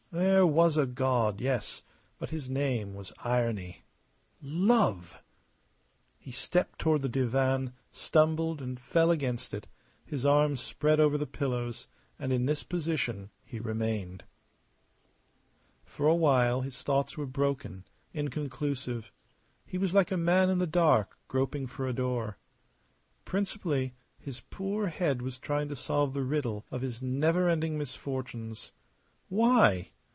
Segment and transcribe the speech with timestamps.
[0.13, 1.83] There was a God, yes,
[2.19, 3.85] but his name was Irony.
[4.41, 5.23] Love!
[6.19, 9.67] He stepped toward the divan, stumbled, and fell against it,
[10.03, 11.87] his arms spread over the pillows;
[12.19, 14.25] and in this position he remained.
[15.85, 19.13] For a while his thoughts were broken, inconclusive;
[19.65, 22.37] he was like a man in the dark, groping for a door.
[23.23, 28.73] Principally, his poor head was trying to solve the riddle of his never ending misfortunes.
[29.29, 29.91] Why?